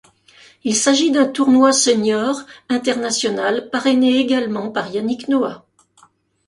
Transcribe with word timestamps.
Il 0.63 0.75
s'agit 0.75 1.11
d'un 1.11 1.27
tournoi 1.27 1.71
senior 1.71 2.41
international 2.69 3.69
parrainé 3.69 4.17
également 4.17 4.71
par 4.71 4.87
Yannick 4.87 5.27
Noah. 5.27 5.63